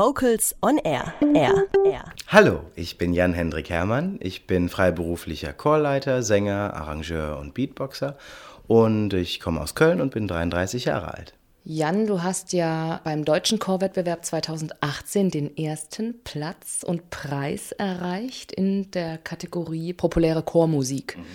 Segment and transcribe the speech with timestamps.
[0.00, 1.12] Vocals on Air.
[1.34, 1.66] Air.
[1.84, 2.04] Air.
[2.28, 4.18] Hallo, ich bin Jan-Hendrik Herrmann.
[4.22, 8.16] Ich bin freiberuflicher Chorleiter, Sänger, Arrangeur und Beatboxer.
[8.66, 11.34] Und ich komme aus Köln und bin 33 Jahre alt.
[11.64, 18.90] Jan, du hast ja beim Deutschen Chorwettbewerb 2018 den ersten Platz und Preis erreicht in
[18.92, 21.18] der Kategorie populäre Chormusik.
[21.18, 21.26] Mhm.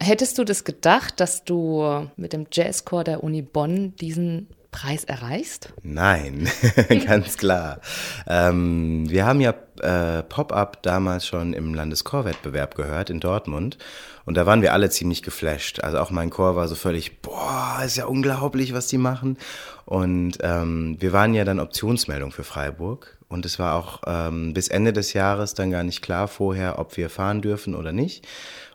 [0.00, 5.72] Hättest du das gedacht, dass du mit dem Jazzchor der Uni Bonn diesen Preis erreichst?
[5.82, 6.48] Nein,
[7.06, 7.80] ganz klar.
[8.26, 13.78] Ähm, wir haben ja äh, Pop-Up damals schon im Landeschorwettbewerb gehört in Dortmund.
[14.24, 15.84] Und da waren wir alle ziemlich geflasht.
[15.84, 19.36] Also auch mein Chor war so völlig, boah, ist ja unglaublich, was die machen.
[19.84, 23.18] Und ähm, wir waren ja dann Optionsmeldung für Freiburg.
[23.28, 26.96] Und es war auch ähm, bis Ende des Jahres dann gar nicht klar vorher, ob
[26.96, 28.26] wir fahren dürfen oder nicht.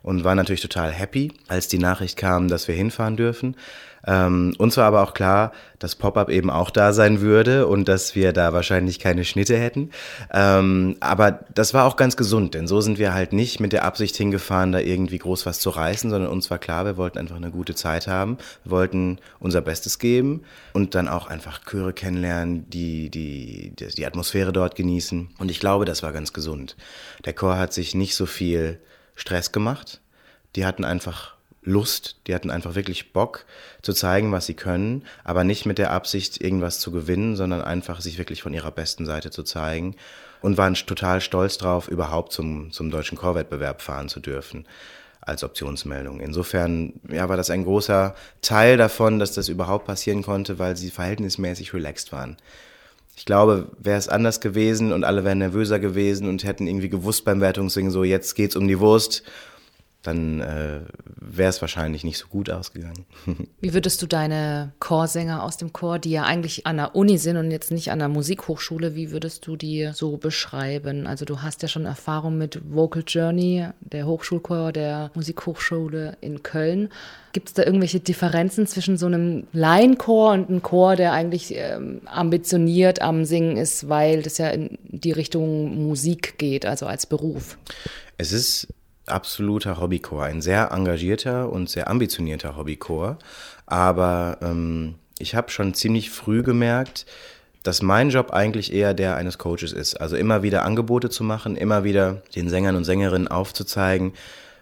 [0.04, 3.56] Und war natürlich total happy, als die Nachricht kam, dass wir hinfahren dürfen.
[4.06, 8.16] Ähm, uns war aber auch klar, dass Pop-up eben auch da sein würde und dass
[8.16, 9.92] wir da wahrscheinlich keine Schnitte hätten.
[10.32, 13.86] Ähm, aber das war auch ganz gesund, denn so sind wir halt nicht mit der
[13.86, 17.36] Absicht hingefahren, da irgendwie groß was zu reißen, sondern uns war klar, wir wollten einfach
[17.36, 22.70] eine gute Zeit haben, wir wollten unser Bestes geben und dann auch einfach Chöre kennenlernen,
[22.70, 25.30] die, die, die, die Atmosphäre dort genießen.
[25.38, 26.76] Und ich glaube, das war ganz gesund.
[27.26, 28.80] Der Chor hat sich nicht so viel
[29.16, 30.02] Stress gemacht.
[30.56, 31.37] Die hatten einfach
[31.68, 33.46] Lust, die hatten einfach wirklich Bock
[33.82, 38.02] zu zeigen, was sie können, aber nicht mit der Absicht, irgendwas zu gewinnen, sondern einfach
[38.02, 39.96] sich wirklich von ihrer besten Seite zu zeigen
[40.42, 44.66] und waren total stolz drauf, überhaupt zum, zum deutschen Chorwettbewerb fahren zu dürfen
[45.22, 46.22] als Optionsmeldung.
[46.22, 50.90] Insofern ja, war das ein großer Teil davon, dass das überhaupt passieren konnte, weil sie
[50.90, 52.38] verhältnismäßig relaxed waren.
[53.18, 57.26] Ich glaube, wäre es anders gewesen und alle wären nervöser gewesen und hätten irgendwie gewusst
[57.26, 59.24] beim Wertungssingen, so jetzt geht's um die Wurst
[60.04, 60.82] dann äh,
[61.20, 63.06] wäre es wahrscheinlich nicht so gut ausgegangen.
[63.62, 67.38] Wie würdest du deine Chorsänger aus dem Chor, die ja eigentlich an der Uni sind
[67.38, 71.08] und jetzt nicht an der Musikhochschule, wie würdest du die so beschreiben?
[71.08, 76.90] Also du hast ja schon Erfahrung mit Vocal Journey, der Hochschulchor der Musikhochschule in Köln.
[77.34, 82.02] Gibt es da irgendwelche Differenzen zwischen so einem Laienchor und einem Chor, der eigentlich ähm,
[82.06, 87.58] ambitioniert am Singen ist, weil das ja in die Richtung Musik geht, also als Beruf?
[88.18, 88.68] Es ist
[89.08, 93.18] absoluter Hobbychor, ein sehr engagierter und sehr ambitionierter Hobbychor.
[93.66, 97.06] Aber ähm, ich habe schon ziemlich früh gemerkt,
[97.64, 99.96] dass mein Job eigentlich eher der eines Coaches ist.
[99.96, 104.14] Also immer wieder Angebote zu machen, immer wieder den Sängern und Sängerinnen aufzuzeigen,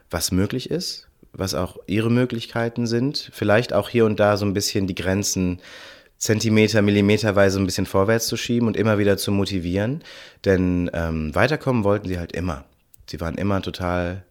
[0.09, 3.29] was möglich ist, was auch ihre Möglichkeiten sind.
[3.31, 5.61] Vielleicht auch hier und da so ein bisschen die Grenzen
[6.17, 10.03] Zentimeter, Millimeterweise ein bisschen vorwärts zu schieben und immer wieder zu motivieren.
[10.43, 12.65] Denn ähm, weiterkommen wollten sie halt immer.
[13.07, 14.24] Sie waren immer total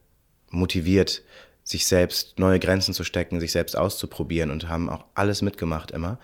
[0.54, 1.22] motiviert,
[1.62, 6.18] sich selbst neue Grenzen zu stecken, sich selbst auszuprobieren und haben auch alles mitgemacht immer.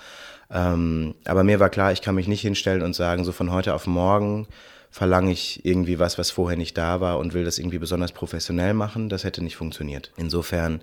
[0.51, 3.75] Ähm, aber mir war klar, ich kann mich nicht hinstellen und sagen, so von heute
[3.75, 4.49] auf morgen
[4.91, 8.75] verlange ich irgendwie was, was vorher nicht da war und will das irgendwie besonders professionell
[8.75, 9.09] machen.
[9.09, 10.13] Das hätte nicht funktioniert.
[10.17, 10.83] Insofern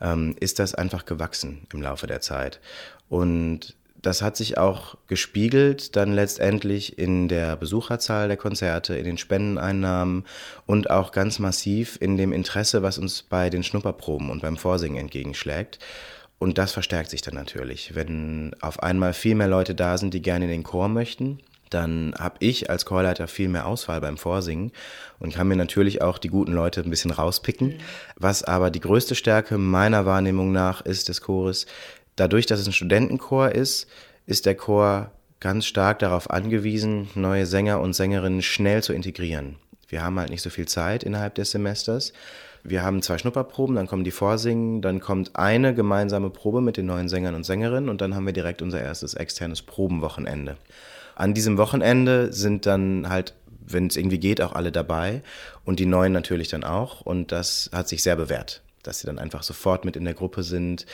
[0.00, 2.60] ähm, ist das einfach gewachsen im Laufe der Zeit.
[3.08, 9.18] Und das hat sich auch gespiegelt dann letztendlich in der Besucherzahl der Konzerte, in den
[9.18, 10.24] Spendeneinnahmen
[10.66, 14.98] und auch ganz massiv in dem Interesse, was uns bei den Schnupperproben und beim Vorsingen
[14.98, 15.78] entgegenschlägt.
[16.38, 17.94] Und das verstärkt sich dann natürlich.
[17.94, 21.38] Wenn auf einmal viel mehr Leute da sind, die gerne in den Chor möchten,
[21.70, 24.72] dann habe ich als Chorleiter viel mehr Auswahl beim Vorsingen
[25.18, 27.68] und kann mir natürlich auch die guten Leute ein bisschen rauspicken.
[27.68, 27.78] Mhm.
[28.16, 31.66] Was aber die größte Stärke meiner Wahrnehmung nach ist des Chores,
[32.16, 33.88] Dadurch, dass es ein Studentenchor ist,
[34.26, 39.56] ist der Chor ganz stark darauf angewiesen, neue Sänger und Sängerinnen schnell zu integrieren.
[39.88, 42.12] Wir haben halt nicht so viel Zeit innerhalb des Semesters.
[42.64, 46.86] Wir haben zwei Schnupperproben, dann kommen die Vorsingen, dann kommt eine gemeinsame Probe mit den
[46.86, 50.56] neuen Sängern und Sängerinnen und dann haben wir direkt unser erstes externes Probenwochenende.
[51.16, 53.34] An diesem Wochenende sind dann halt,
[53.66, 55.22] wenn es irgendwie geht, auch alle dabei
[55.64, 59.18] und die Neuen natürlich dann auch und das hat sich sehr bewährt, dass sie dann
[59.18, 60.86] einfach sofort mit in der Gruppe sind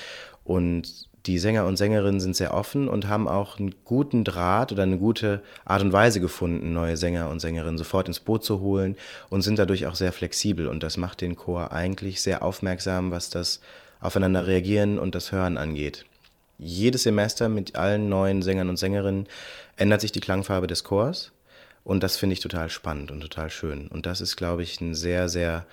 [0.43, 4.83] und die Sänger und Sängerinnen sind sehr offen und haben auch einen guten Draht oder
[4.83, 8.97] eine gute Art und Weise gefunden, neue Sänger und Sängerinnen sofort ins Boot zu holen
[9.29, 10.67] und sind dadurch auch sehr flexibel.
[10.67, 13.61] Und das macht den Chor eigentlich sehr aufmerksam, was das
[14.01, 16.07] Aufeinander reagieren und das Hören angeht.
[16.59, 19.27] Jedes Semester mit allen neuen Sängern und Sängerinnen
[19.77, 21.33] ändert sich die Klangfarbe des Chors.
[21.85, 23.89] Und das finde ich total spannend und total schön.
[23.89, 25.67] Und das ist, glaube ich, ein sehr, sehr,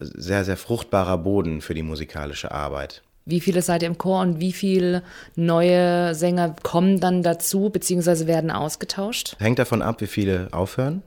[0.00, 3.02] sehr, sehr fruchtbarer Boden für die musikalische Arbeit.
[3.24, 5.02] Wie viele seid ihr im Chor und wie viele
[5.36, 8.26] neue Sänger kommen dann dazu bzw.
[8.26, 9.36] werden ausgetauscht?
[9.38, 11.02] Hängt davon ab, wie viele aufhören.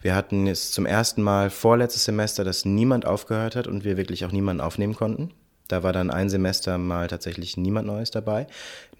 [0.00, 4.24] Wir hatten jetzt zum ersten Mal vorletztes Semester, dass niemand aufgehört hat und wir wirklich
[4.24, 5.32] auch niemanden aufnehmen konnten.
[5.68, 8.46] Da war dann ein Semester mal tatsächlich niemand Neues dabei.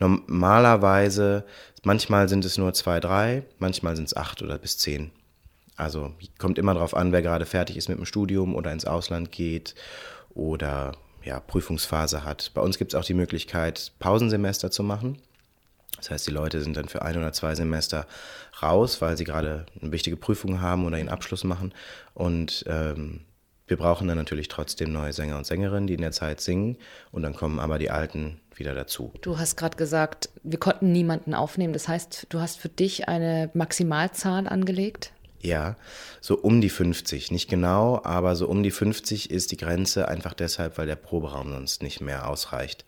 [0.00, 1.44] Normalerweise,
[1.84, 5.12] manchmal sind es nur zwei, drei, manchmal sind es acht oder bis zehn.
[5.76, 9.30] Also kommt immer darauf an, wer gerade fertig ist mit dem Studium oder ins Ausland
[9.30, 9.74] geht
[10.34, 10.92] oder
[11.26, 12.52] ja, Prüfungsphase hat.
[12.54, 15.18] Bei uns gibt es auch die Möglichkeit, Pausensemester zu machen.
[15.96, 18.06] Das heißt, die Leute sind dann für ein oder zwei Semester
[18.62, 21.74] raus, weil sie gerade eine wichtige Prüfung haben oder einen Abschluss machen.
[22.14, 23.22] Und ähm,
[23.66, 26.76] wir brauchen dann natürlich trotzdem neue Sänger und Sängerinnen, die in der Zeit singen.
[27.10, 29.12] Und dann kommen aber die Alten wieder dazu.
[29.22, 31.72] Du hast gerade gesagt, wir konnten niemanden aufnehmen.
[31.72, 35.12] Das heißt, du hast für dich eine Maximalzahl angelegt?
[35.40, 35.76] Ja,
[36.20, 37.30] so um die 50.
[37.30, 41.50] Nicht genau, aber so um die 50 ist die Grenze einfach deshalb, weil der Proberaum
[41.50, 42.84] sonst nicht mehr ausreicht.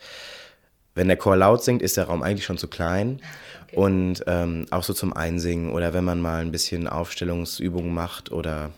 [0.94, 3.20] Wenn der Chor laut singt, ist der Raum eigentlich schon zu klein.
[3.68, 3.76] Okay.
[3.76, 8.70] Und ähm, auch so zum Einsingen oder wenn man mal ein bisschen Aufstellungsübungen macht oder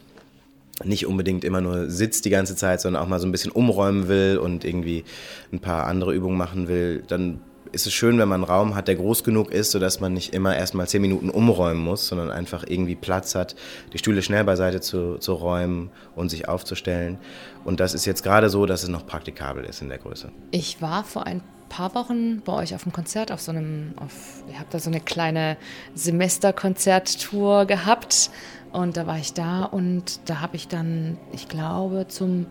[0.84, 4.08] nicht unbedingt immer nur sitzt die ganze Zeit, sondern auch mal so ein bisschen umräumen
[4.08, 5.04] will und irgendwie
[5.52, 7.40] ein paar andere Übungen machen will, dann
[7.72, 10.34] ist es schön, wenn man einen Raum hat, der groß genug ist, sodass man nicht
[10.34, 13.54] immer erst mal zehn Minuten umräumen muss, sondern einfach irgendwie Platz hat,
[13.92, 17.18] die Stühle schnell beiseite zu, zu räumen und sich aufzustellen.
[17.64, 20.30] Und das ist jetzt gerade so, dass es noch praktikabel ist in der Größe.
[20.50, 24.42] Ich war vor ein paar Wochen bei euch auf einem Konzert, auf so einem, auf,
[24.50, 25.56] ihr habt da so eine kleine
[25.94, 28.30] Semesterkonzerttour gehabt
[28.72, 32.46] und da war ich da und da habe ich dann, ich glaube, zum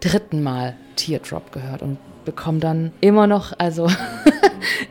[0.00, 3.88] dritten Mal Teardrop gehört und bekomme dann immer noch, also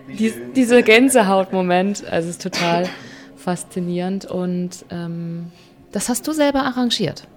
[0.08, 2.90] dies, dieser Gänsehautmoment, also es ist total
[3.36, 5.52] faszinierend und ähm,
[5.92, 7.28] das hast du selber arrangiert.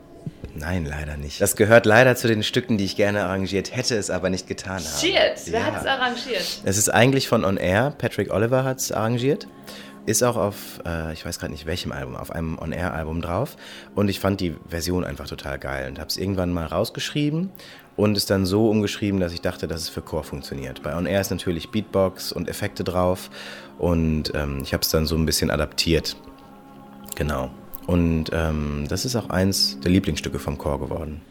[0.55, 1.41] Nein, leider nicht.
[1.41, 4.77] Das gehört leider zu den Stücken, die ich gerne arrangiert hätte, es aber nicht getan
[4.77, 4.99] habe.
[4.99, 5.67] Shit, wer ja.
[5.67, 6.61] hat es arrangiert?
[6.65, 7.94] Es ist eigentlich von On Air.
[7.99, 9.47] Patrick Oliver hat es arrangiert.
[10.06, 13.56] Ist auch auf, äh, ich weiß gerade nicht welchem Album, auf einem On-Air-Album drauf.
[13.94, 17.50] Und ich fand die Version einfach total geil und habe es irgendwann mal rausgeschrieben
[17.96, 20.82] und es dann so umgeschrieben, dass ich dachte, dass es für Chor funktioniert.
[20.82, 23.31] Bei On Air ist natürlich Beatbox und Effekte drauf
[23.78, 26.16] und ähm, ich habe es dann so ein bisschen adaptiert.
[27.14, 27.50] Genau.
[27.87, 31.22] Und ähm, das ist auch eins der Lieblingsstücke vom Chor geworden.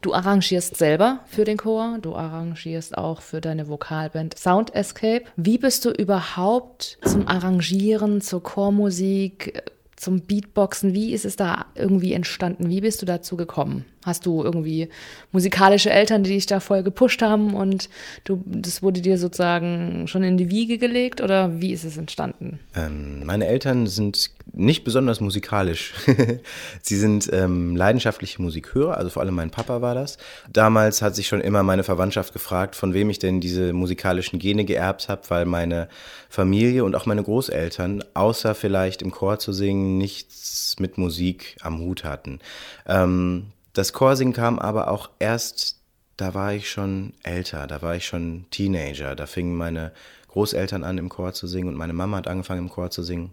[0.00, 5.24] Du arrangierst selber für den Chor, du arrangierst auch für deine Vokalband Sound Escape.
[5.36, 9.62] Wie bist du überhaupt zum Arrangieren, zur Chormusik,
[9.96, 10.94] zum Beatboxen?
[10.94, 12.70] Wie ist es da irgendwie entstanden?
[12.70, 13.84] Wie bist du dazu gekommen?
[14.02, 14.88] Hast du irgendwie
[15.32, 17.90] musikalische Eltern, die dich da voll gepusht haben und
[18.24, 22.58] du, das wurde dir sozusagen schon in die Wiege gelegt oder wie ist es entstanden?
[22.74, 25.94] Ähm, meine Eltern sind nicht besonders musikalisch.
[26.82, 30.18] Sie sind ähm, leidenschaftliche Musikhörer, also vor allem mein Papa war das.
[30.52, 34.64] Damals hat sich schon immer meine Verwandtschaft gefragt, von wem ich denn diese musikalischen Gene
[34.64, 35.88] geerbt habe, weil meine
[36.28, 41.78] Familie und auch meine Großeltern, außer vielleicht im Chor zu singen, nichts mit Musik am
[41.78, 42.40] Hut hatten.
[42.86, 45.76] Ähm, das Chorsingen kam aber auch erst,
[46.16, 49.14] da war ich schon älter, da war ich schon Teenager.
[49.14, 49.92] Da fingen meine
[50.28, 53.32] Großeltern an, im Chor zu singen und meine Mama hat angefangen, im Chor zu singen.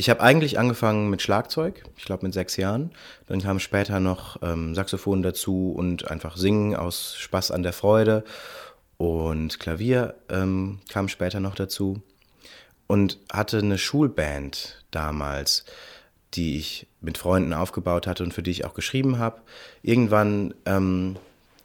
[0.00, 2.92] Ich habe eigentlich angefangen mit Schlagzeug, ich glaube mit sechs Jahren.
[3.26, 8.22] Dann kam später noch ähm, Saxophon dazu und einfach Singen aus Spaß an der Freude.
[8.96, 12.00] Und Klavier ähm, kam später noch dazu.
[12.86, 15.64] Und hatte eine Schulband damals
[16.34, 19.40] die ich mit Freunden aufgebaut hatte und für die ich auch geschrieben habe.
[19.82, 21.16] Irgendwann ähm,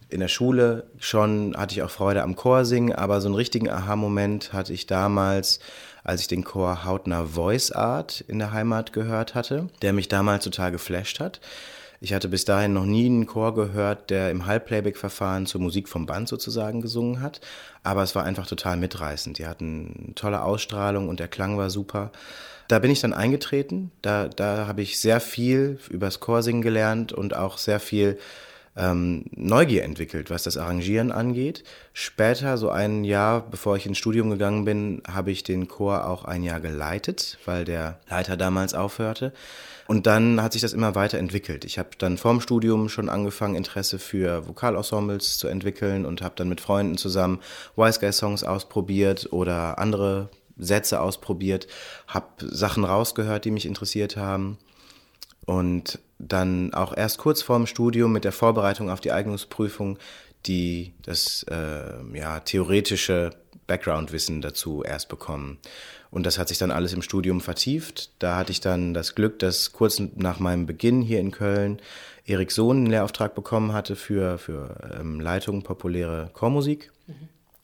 [0.10, 4.54] in der Schule schon hatte ich auch Freude am Chorsingen, aber so einen richtigen Aha-Moment
[4.54, 5.60] hatte ich damals,
[6.04, 10.44] als ich den Chor Hautner Voice Art in der Heimat gehört hatte, der mich damals
[10.44, 11.40] total geflasht hat.
[12.02, 16.06] Ich hatte bis dahin noch nie einen Chor gehört, der im Halbplayback-Verfahren zur Musik vom
[16.06, 17.40] Band sozusagen gesungen hat,
[17.82, 19.38] aber es war einfach total mitreißend.
[19.38, 22.12] Die hatten tolle Ausstrahlung und der Klang war super.
[22.68, 23.92] Da bin ich dann eingetreten.
[24.02, 28.18] Da, da habe ich sehr viel übers Chorsingen gelernt und auch sehr viel
[28.76, 31.64] ähm, Neugier entwickelt, was das Arrangieren angeht.
[31.94, 36.26] Später, so ein Jahr bevor ich ins Studium gegangen bin, habe ich den Chor auch
[36.26, 39.32] ein Jahr geleitet, weil der Leiter damals aufhörte.
[39.88, 41.66] Und dann hat sich das immer weiter entwickelt.
[41.66, 46.50] Ich habe dann vorm Studium schon angefangen, Interesse für Vokalensembles zu entwickeln und habe dann
[46.50, 47.40] mit Freunden zusammen
[47.76, 51.68] Wise Guy Songs ausprobiert oder andere Sätze ausprobiert,
[52.08, 54.58] habe Sachen rausgehört, die mich interessiert haben
[55.46, 59.98] und dann auch erst kurz vorm Studium mit der Vorbereitung auf die Eignungsprüfung
[60.46, 63.32] die das äh, ja, theoretische
[63.68, 65.58] Background-Wissen dazu erst bekommen.
[66.12, 68.12] Und das hat sich dann alles im Studium vertieft.
[68.20, 71.82] Da hatte ich dann das Glück, dass kurz nach meinem Beginn hier in Köln
[72.26, 76.92] Erik Sohn einen Lehrauftrag bekommen hatte für, für ähm, Leitung populäre Chormusik.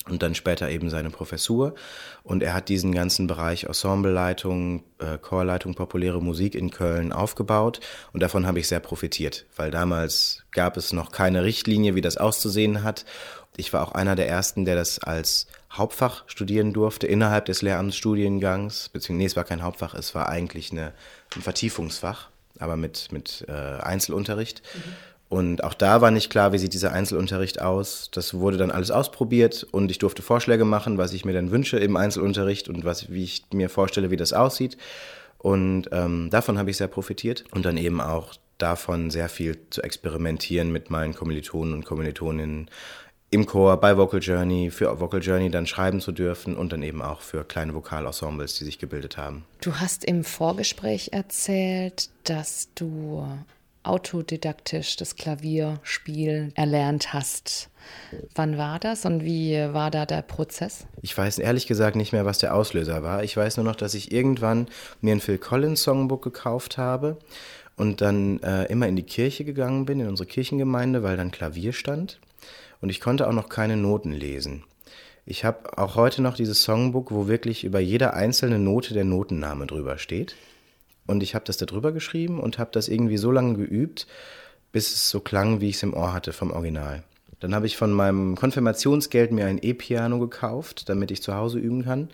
[0.10, 1.76] Und dann später eben seine Professur.
[2.24, 7.80] Und er hat diesen ganzen Bereich Ensembleleitung, äh, Chorleitung, populäre Musik in Köln aufgebaut.
[8.14, 12.18] Und davon habe ich sehr profitiert, weil damals gab es noch keine Richtlinie, wie das
[12.18, 13.06] auszusehen hat.
[13.58, 18.90] Ich war auch einer der ersten, der das als Hauptfach studieren durfte innerhalb des Lehramtsstudiengangs.
[18.90, 20.94] Beziehungsweise, nee, es war kein Hauptfach, es war eigentlich eine,
[21.36, 24.62] ein Vertiefungsfach, aber mit, mit äh, Einzelunterricht.
[24.74, 24.80] Mhm.
[25.30, 28.10] Und auch da war nicht klar, wie sieht dieser Einzelunterricht aus.
[28.12, 31.78] Das wurde dann alles ausprobiert und ich durfte Vorschläge machen, was ich mir dann wünsche
[31.78, 34.76] im Einzelunterricht und was, wie ich mir vorstelle, wie das aussieht.
[35.38, 39.84] Und ähm, davon habe ich sehr profitiert und dann eben auch davon sehr viel zu
[39.84, 42.70] experimentieren mit meinen Kommilitonen und Kommilitoninnen
[43.32, 47.04] im Chor, bei Vocal Journey, für Vocal Journey dann schreiben zu dürfen und dann eben
[47.04, 49.46] auch für kleine Vokalensembles, die sich gebildet haben.
[49.62, 53.28] Du hast im Vorgespräch erzählt, dass du
[53.90, 57.70] autodidaktisch das Klavierspiel erlernt hast.
[58.36, 60.86] Wann war das und wie war da der Prozess?
[61.02, 63.24] Ich weiß ehrlich gesagt nicht mehr, was der Auslöser war.
[63.24, 64.68] Ich weiß nur noch, dass ich irgendwann
[65.02, 67.18] mir ein Phil Collins Songbook gekauft habe
[67.76, 71.74] und dann äh, immer in die Kirche gegangen bin, in unsere Kirchengemeinde, weil dann Klavier
[71.74, 72.20] stand.
[72.82, 74.64] Und ich konnte auch noch keine Noten lesen.
[75.26, 79.68] Ich habe auch heute noch dieses Songbook, wo wirklich über jede einzelne Note der Notenname
[79.68, 80.36] drüber steht.
[81.10, 84.06] Und ich habe das da drüber geschrieben und habe das irgendwie so lange geübt,
[84.72, 87.04] bis es so klang, wie ich es im Ohr hatte vom Original.
[87.40, 91.84] Dann habe ich von meinem Konfirmationsgeld mir ein E-Piano gekauft, damit ich zu Hause üben
[91.84, 92.10] kann.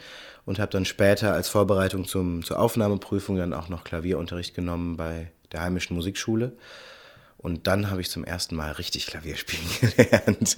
[0.45, 5.29] Und habe dann später als Vorbereitung zum, zur Aufnahmeprüfung dann auch noch Klavierunterricht genommen bei
[5.51, 6.53] der heimischen Musikschule.
[7.45, 9.61] Und dann habe ich zum ersten Mal richtig Klavier spielen
[9.97, 10.57] gelernt.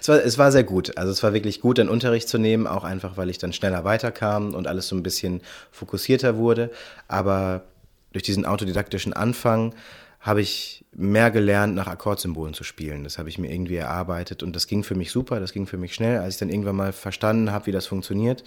[0.00, 0.96] es, war, es war sehr gut.
[0.96, 3.82] Also es war wirklich gut, den Unterricht zu nehmen, auch einfach, weil ich dann schneller
[3.82, 5.40] weiterkam und alles so ein bisschen
[5.72, 6.70] fokussierter wurde.
[7.08, 7.64] Aber
[8.12, 9.74] durch diesen autodidaktischen Anfang
[10.22, 13.02] habe ich mehr gelernt, nach Akkordsymbolen zu spielen.
[13.02, 15.78] Das habe ich mir irgendwie erarbeitet und das ging für mich super, das ging für
[15.78, 18.44] mich schnell, als ich dann irgendwann mal verstanden habe, wie das funktioniert.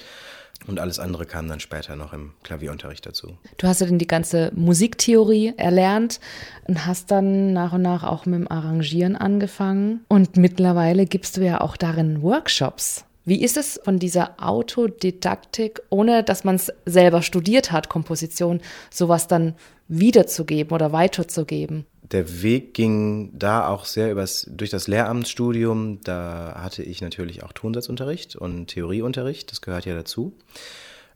[0.67, 3.38] Und alles andere kam dann später noch im Klavierunterricht dazu.
[3.58, 6.22] Du hast ja dann die ganze Musiktheorie erlernt
[6.65, 10.05] und hast dann nach und nach auch mit dem Arrangieren angefangen.
[10.08, 13.03] Und mittlerweile gibst du ja auch darin Workshops.
[13.25, 19.27] Wie ist es von dieser Autodidaktik, ohne dass man es selber studiert hat, Komposition, sowas
[19.27, 19.55] dann
[19.87, 21.85] wiederzugeben oder weiterzugeben?
[22.11, 26.01] der Weg ging da auch sehr übers, durch das Lehramtsstudium.
[26.03, 30.33] Da hatte ich natürlich auch Tonsatzunterricht und Theorieunterricht, das gehört ja dazu.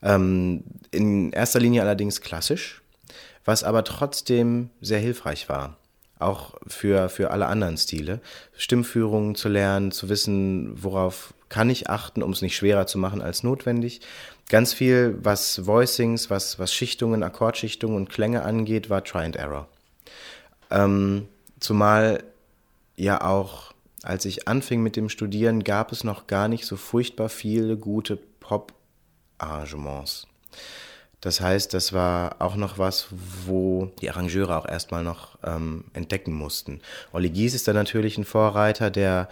[0.02, 2.82] Ähm, in erster Linie allerdings klassisch,
[3.46, 5.78] was aber trotzdem sehr hilfreich war.
[6.18, 8.20] Auch für, für alle anderen Stile.
[8.58, 13.22] Stimmführungen zu lernen, zu wissen, worauf kann ich achten, um es nicht schwerer zu machen
[13.22, 14.02] als notwendig.
[14.50, 19.68] Ganz viel, was Voicings, was, was Schichtungen, Akkordschichtungen und Klänge angeht, war Try and Error.
[20.72, 21.28] Ähm,
[21.60, 22.24] zumal
[22.96, 27.30] ja auch, als ich anfing mit dem Studieren, gab es noch gar nicht so furchtbar
[27.30, 30.26] viele gute Pop-Arrangements.
[31.22, 33.08] Das heißt, das war auch noch was,
[33.46, 36.82] wo die Arrangeure auch erstmal noch ähm, entdecken mussten.
[37.12, 39.30] Olli Gies ist da natürlich ein Vorreiter, der,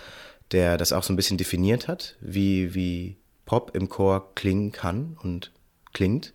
[0.52, 5.18] der das auch so ein bisschen definiert hat, wie, wie Pop im Chor klingen kann
[5.24, 5.52] und
[5.94, 6.34] klingt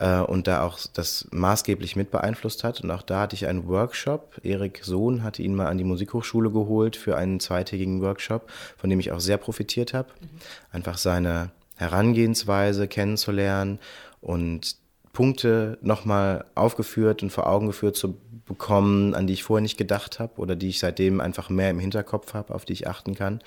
[0.00, 2.80] äh, und da auch das maßgeblich mit beeinflusst hat.
[2.80, 4.40] Und auch da hatte ich einen Workshop.
[4.42, 8.98] Erik Sohn hatte ihn mal an die Musikhochschule geholt für einen zweitägigen Workshop, von dem
[8.98, 10.08] ich auch sehr profitiert habe.
[10.20, 10.28] Mhm.
[10.72, 13.78] Einfach seine Herangehensweise kennenzulernen
[14.20, 14.76] und
[15.12, 20.20] Punkte nochmal aufgeführt und vor Augen geführt zu bekommen, an die ich vorher nicht gedacht
[20.20, 23.40] habe oder die ich seitdem einfach mehr im Hinterkopf habe, auf die ich achten kann.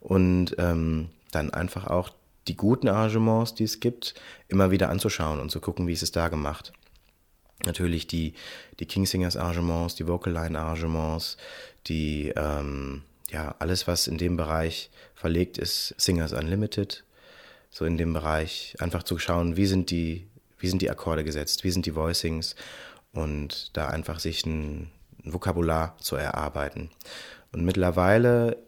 [0.00, 2.10] Und ähm, dann einfach auch
[2.48, 4.14] die guten Arrangements, die es gibt,
[4.48, 6.72] immer wieder anzuschauen und zu gucken, wie ist es da gemacht.
[7.64, 8.34] Natürlich die,
[8.78, 11.36] die King Singers Arrangements, die Vocal Line Arrangements,
[11.86, 17.04] die, ähm, ja, alles, was in dem Bereich verlegt ist, Singers Unlimited,
[17.70, 20.26] so in dem Bereich, einfach zu schauen, wie sind die,
[20.58, 22.54] wie sind die Akkorde gesetzt, wie sind die Voicings
[23.12, 24.90] und da einfach sich ein
[25.24, 26.90] Vokabular zu erarbeiten.
[27.52, 28.58] Und mittlerweile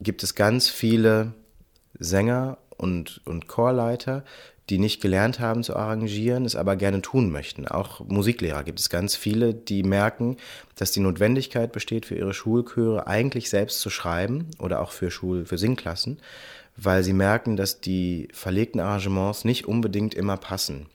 [0.00, 1.32] gibt es ganz viele
[1.98, 4.24] Sänger und, und Chorleiter,
[4.70, 7.66] die nicht gelernt haben zu arrangieren, es aber gerne tun möchten.
[7.66, 10.36] Auch Musiklehrer gibt es ganz viele, die merken,
[10.76, 15.44] dass die Notwendigkeit besteht, für ihre Schulchöre eigentlich selbst zu schreiben oder auch für Schul
[15.44, 16.20] für Singklassen,
[16.76, 20.86] weil sie merken, dass die verlegten Arrangements nicht unbedingt immer passen.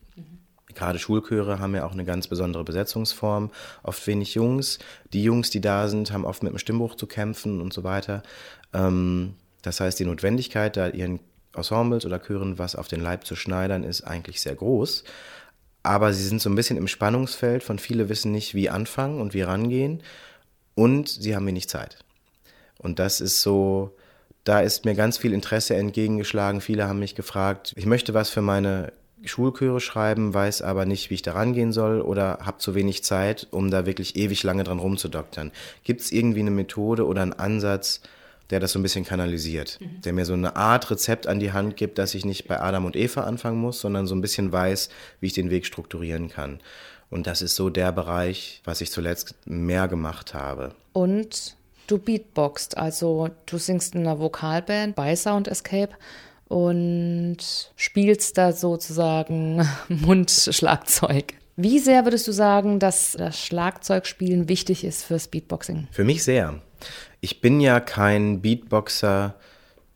[0.73, 3.51] Gerade Schulchöre haben ja auch eine ganz besondere Besetzungsform,
[3.83, 4.79] oft wenig Jungs.
[5.13, 8.23] Die Jungs, die da sind, haben oft mit dem Stimmbruch zu kämpfen und so weiter.
[8.73, 11.19] Ähm, das heißt, die Notwendigkeit, da ihren
[11.55, 15.03] Ensembles oder Chören was auf den Leib zu schneidern, ist eigentlich sehr groß.
[15.83, 19.33] Aber sie sind so ein bisschen im Spannungsfeld von viele wissen nicht, wie anfangen und
[19.33, 20.01] wie rangehen.
[20.73, 21.99] Und sie haben wenig Zeit.
[22.79, 23.95] Und das ist so,
[24.43, 26.61] da ist mir ganz viel Interesse entgegengeschlagen.
[26.61, 31.15] Viele haben mich gefragt, ich möchte was für meine Schulchöre schreiben, weiß aber nicht, wie
[31.15, 34.79] ich da rangehen soll oder habe zu wenig Zeit, um da wirklich ewig lange dran
[34.79, 35.51] rumzudoktern.
[35.83, 38.01] Gibt es irgendwie eine Methode oder einen Ansatz,
[38.49, 40.01] der das so ein bisschen kanalisiert, mhm.
[40.01, 42.85] der mir so eine Art Rezept an die Hand gibt, dass ich nicht bei Adam
[42.85, 46.59] und Eva anfangen muss, sondern so ein bisschen weiß, wie ich den Weg strukturieren kann.
[47.09, 50.73] Und das ist so der Bereich, was ich zuletzt mehr gemacht habe.
[50.93, 51.55] Und
[51.87, 55.93] du beatboxst, also du singst in einer Vokalband bei Sound Escape
[56.47, 57.37] und
[57.75, 61.35] spielst da sozusagen Mundschlagzeug.
[61.57, 65.87] Wie sehr würdest du sagen, dass das Schlagzeugspielen wichtig ist fürs Beatboxing?
[65.91, 66.61] Für mich sehr.
[67.21, 69.35] Ich bin ja kein Beatboxer,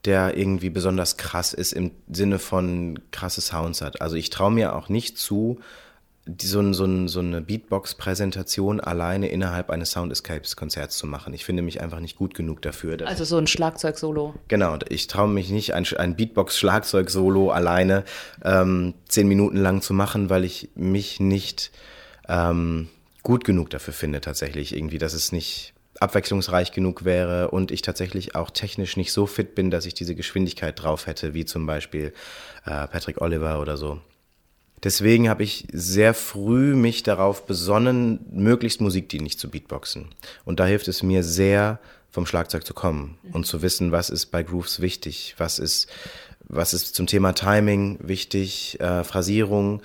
[0.06, 4.00] der irgendwie besonders krass ist im Sinne von krasse Sounds hat.
[4.00, 5.60] Also ich traue mir auch nicht zu,
[6.26, 11.32] die, so, so, so eine Beatbox-Präsentation alleine innerhalb eines Sound Escapes-Konzerts zu machen.
[11.32, 12.98] Ich finde mich einfach nicht gut genug dafür.
[13.06, 14.34] Also so ein Schlagzeug-Solo.
[14.48, 18.04] Genau, ich traue mich nicht, ein, ein Beatbox-Schlagzeug-Solo alleine
[18.44, 21.70] ähm, zehn Minuten lang zu machen, weil ich mich nicht
[22.28, 22.88] ähm,
[23.22, 24.74] gut genug dafür finde tatsächlich.
[24.76, 29.54] Irgendwie, dass es nicht abwechslungsreich genug wäre und ich tatsächlich auch technisch nicht so fit
[29.54, 32.12] bin, dass ich diese Geschwindigkeit drauf hätte, wie zum Beispiel
[32.64, 34.00] äh, Patrick Oliver oder so.
[34.82, 40.08] Deswegen habe ich sehr früh mich darauf besonnen, möglichst musikdienlich zu beatboxen.
[40.44, 41.78] Und da hilft es mir sehr,
[42.10, 45.88] vom Schlagzeug zu kommen und zu wissen, was ist bei Grooves wichtig, was ist,
[46.48, 49.82] was ist zum Thema Timing wichtig, äh, Phrasierung,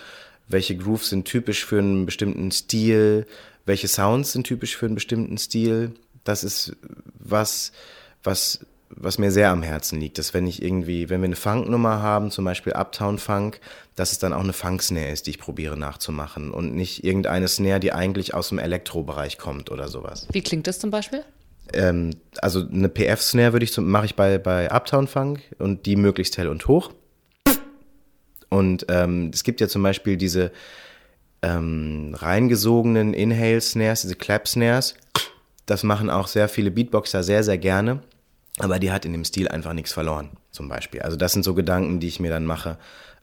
[0.48, 3.28] welche Grooves sind typisch für einen bestimmten Stil,
[3.66, 5.92] welche Sounds sind typisch für einen bestimmten Stil.
[6.24, 6.76] Das ist
[7.20, 7.72] was,
[8.24, 12.02] was was mir sehr am Herzen liegt, dass wenn ich irgendwie, wenn wir eine Funknummer
[12.02, 13.60] haben, zum Beispiel Uptown Funk,
[13.96, 17.80] dass es dann auch eine Funk-Snare ist, die ich probiere nachzumachen und nicht irgendeine Snare,
[17.80, 20.28] die eigentlich aus dem Elektrobereich kommt oder sowas.
[20.32, 21.24] Wie klingt das zum Beispiel?
[21.74, 26.38] Ähm, also eine PF-Snare würde ich mache ich bei, bei Uptown Funk und die möglichst
[26.38, 26.92] hell und hoch.
[28.50, 30.52] Und ähm, es gibt ja zum Beispiel diese
[31.42, 34.96] ähm, reingesogenen Inhale-Snares, diese Clap-Snares.
[35.66, 38.02] Das machen auch sehr viele Beatboxer sehr, sehr gerne.
[38.60, 41.02] Aber die hat in dem Stil einfach nichts verloren, zum Beispiel.
[41.02, 42.78] Also das sind so Gedanken, die ich mir dann mache.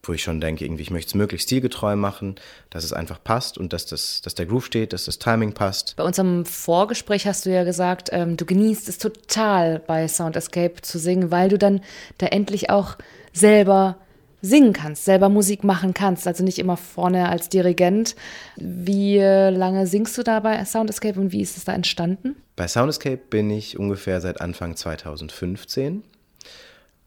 [0.05, 2.35] Wo ich schon denke, irgendwie, ich möchte es möglichst stilgetreu machen,
[2.71, 5.95] dass es einfach passt und dass, das, dass der Groove steht, dass das Timing passt.
[5.97, 10.83] Bei unserem Vorgespräch hast du ja gesagt, ähm, du genießt es total bei Sound Escape
[10.83, 11.81] zu singen, weil du dann
[12.19, 12.97] da endlich auch
[13.33, 13.97] selber
[14.41, 18.17] singen kannst, selber Musik machen kannst, also nicht immer vorne als Dirigent.
[18.57, 22.35] Wie lange singst du da bei Sound Escape und wie ist es da entstanden?
[22.57, 26.03] Bei Sound Escape bin ich ungefähr seit Anfang 2015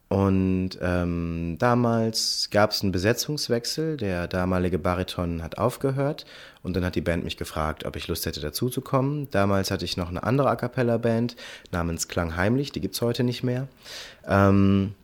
[0.08, 3.96] und ähm, damals gab es einen Besetzungswechsel.
[3.96, 6.26] Der damalige Bariton hat aufgehört
[6.62, 9.28] und dann hat die Band mich gefragt, ob ich Lust hätte, dazuzukommen.
[9.32, 11.34] Damals hatte ich noch eine andere A Cappella-Band
[11.72, 13.66] namens Klang Heimlich, die gibt es heute nicht mehr,
[14.28, 14.94] ähm,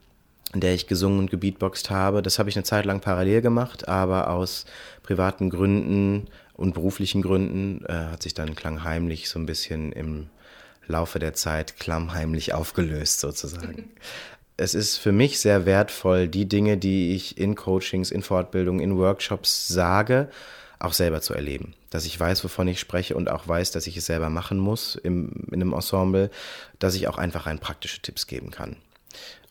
[0.55, 2.23] in der ich gesungen und gebeatboxt habe.
[2.23, 4.67] Das habe ich eine Zeit lang parallel gemacht, aber aus
[5.03, 10.29] privaten Gründen und beruflichen Gründen äh, hat sich dann Klang Heimlich so ein bisschen im
[10.87, 13.91] Laufe der Zeit klammheimlich aufgelöst sozusagen.
[14.57, 18.97] es ist für mich sehr wertvoll, die Dinge, die ich in Coachings, in Fortbildungen, in
[18.97, 20.29] Workshops sage,
[20.79, 21.75] auch selber zu erleben.
[21.91, 24.97] Dass ich weiß, wovon ich spreche und auch weiß, dass ich es selber machen muss
[24.97, 26.31] im, in einem Ensemble,
[26.79, 28.77] dass ich auch einfach ein praktische Tipps geben kann.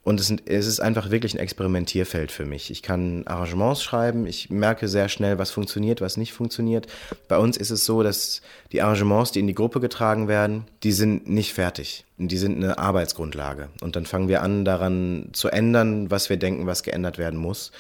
[0.04, 2.72] Und es, ist einfach wirklich ein Experimentierfeld für mich.
[2.72, 6.88] Ich kann Arrangements schreiben, ich merke sehr schnell, was funktioniert, was nicht funktioniert.
[7.28, 10.92] Bei uns ist es so, dass die Arrangements, die in die Gruppe getragen werden, die
[10.92, 12.06] sind nicht fertig.
[12.18, 13.70] Die sind eine Arbeitsgrundlage.
[13.82, 17.72] Und dann fangen wir an, daran zu ändern, was wir denken, was geändert werden muss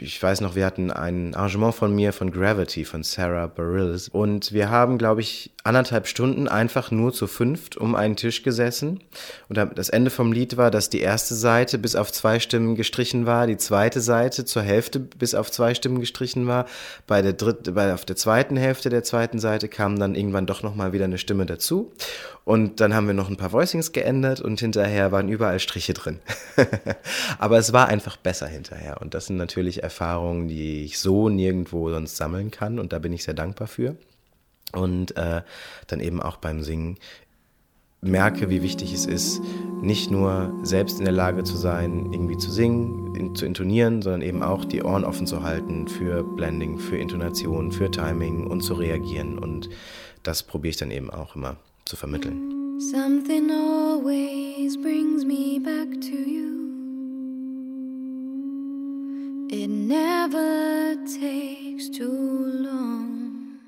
[0.00, 4.52] ich weiß noch, wir hatten ein Arrangement von mir von Gravity von Sarah Barills und
[4.52, 9.00] wir haben, glaube ich, anderthalb Stunden einfach nur zu fünft um einen Tisch gesessen
[9.48, 13.26] und das Ende vom Lied war, dass die erste Seite bis auf zwei Stimmen gestrichen
[13.26, 16.66] war, die zweite Seite zur Hälfte bis auf zwei Stimmen gestrichen war,
[17.06, 20.62] bei der dritten, bei auf der zweiten Hälfte der zweiten Seite kam dann irgendwann doch
[20.62, 21.92] noch mal wieder eine Stimme dazu
[22.50, 26.18] und dann haben wir noch ein paar Voicings geändert und hinterher waren überall Striche drin.
[27.38, 29.00] Aber es war einfach besser hinterher.
[29.00, 32.78] Und das sind natürlich Erfahrungen, die ich so nirgendwo sonst sammeln kann.
[32.78, 33.96] Und da bin ich sehr dankbar für.
[34.72, 35.42] Und äh,
[35.88, 36.96] dann eben auch beim Singen
[38.02, 39.42] merke, wie wichtig es ist,
[39.82, 44.22] nicht nur selbst in der Lage zu sein, irgendwie zu singen, in, zu intonieren, sondern
[44.22, 48.74] eben auch die Ohren offen zu halten für Blending, für Intonation, für Timing und zu
[48.74, 49.38] reagieren.
[49.38, 49.68] Und
[50.22, 52.78] das probiere ich dann eben auch immer zu vermitteln.
[52.80, 56.39] Something always brings me back to you.
[59.52, 63.58] It never takes too long.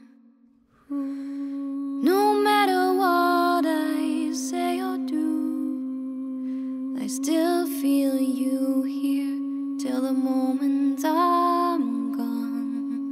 [0.89, 9.37] No matter what I say or do, I still feel you here
[9.81, 13.09] till the moment I'm gone.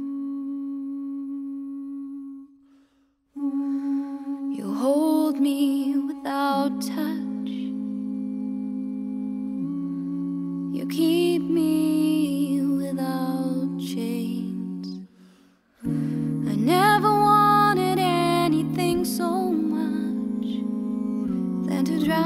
[4.55, 7.20] You hold me without touch.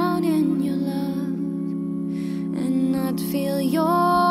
[0.05, 1.33] Drown in your love
[2.61, 4.24] and not feel your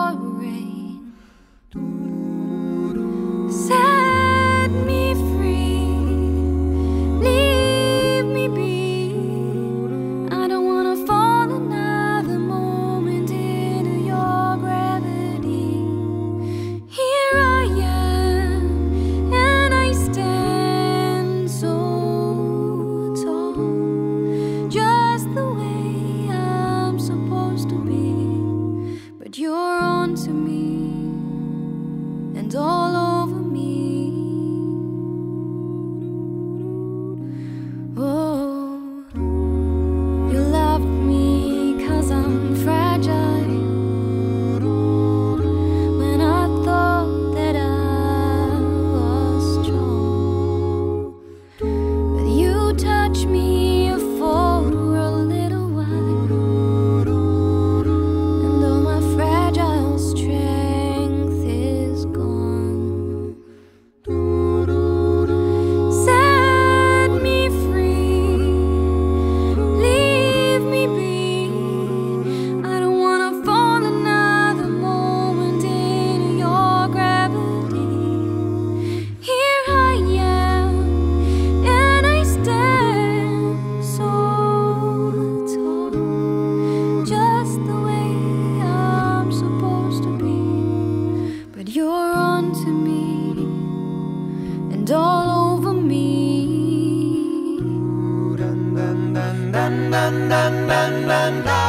[100.32, 101.63] I'll leave you on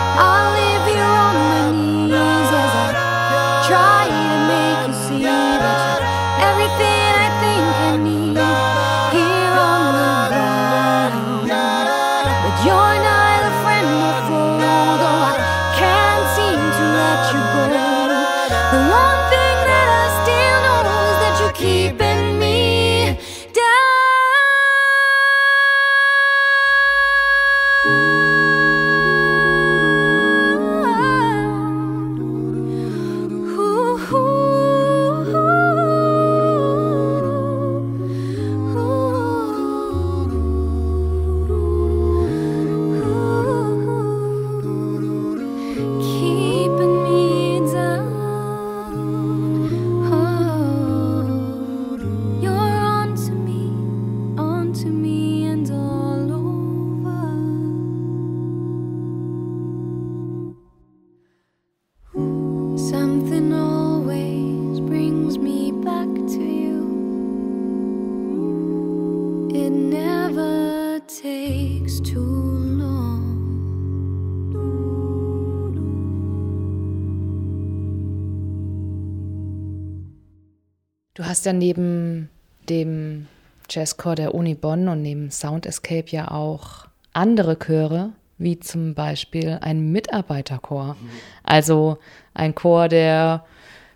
[81.35, 82.29] hast ja neben
[82.69, 83.27] dem
[83.69, 89.57] Jazzchor der Uni Bonn und neben Sound Escape ja auch andere Chöre, wie zum Beispiel
[89.59, 90.95] ein Mitarbeiterchor.
[91.43, 91.97] Also
[92.33, 93.43] ein Chor, der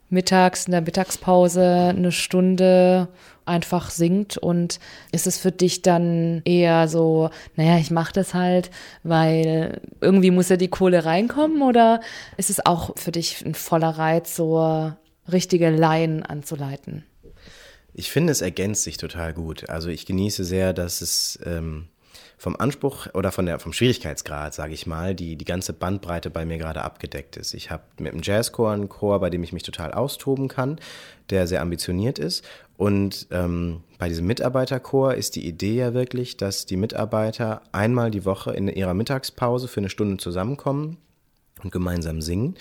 [0.09, 3.07] mittags in der Mittagspause eine Stunde
[3.45, 4.81] einfach singt und
[5.13, 8.69] ist es für dich dann eher so, naja, ich mache das halt,
[9.03, 12.01] weil irgendwie muss ja die Kohle reinkommen oder
[12.35, 14.91] ist es auch für dich ein voller Reiz, so
[15.31, 17.05] richtige Laien anzuleiten?
[17.99, 19.69] Ich finde, es ergänzt sich total gut.
[19.69, 21.89] Also ich genieße sehr, dass es ähm,
[22.37, 26.45] vom Anspruch oder von der, vom Schwierigkeitsgrad, sage ich mal, die, die ganze Bandbreite bei
[26.45, 27.53] mir gerade abgedeckt ist.
[27.53, 30.79] Ich habe mit dem Jazzchor einen Chor, bei dem ich mich total austoben kann,
[31.29, 32.45] der sehr ambitioniert ist.
[32.77, 38.23] Und ähm, bei diesem Mitarbeiterchor ist die Idee ja wirklich, dass die Mitarbeiter einmal die
[38.23, 40.95] Woche in ihrer Mittagspause für eine Stunde zusammenkommen
[41.61, 42.55] und gemeinsam singen.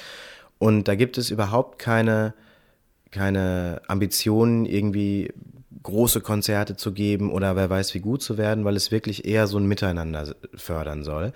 [0.58, 2.34] Und da gibt es überhaupt keine
[3.10, 5.32] keine Ambitionen, irgendwie
[5.82, 9.46] große Konzerte zu geben oder wer weiß wie gut zu werden, weil es wirklich eher
[9.46, 11.32] so ein Miteinander fördern soll.